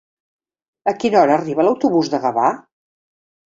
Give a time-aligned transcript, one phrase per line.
[0.91, 2.49] A quina hora arriba l'autobús de Gavà?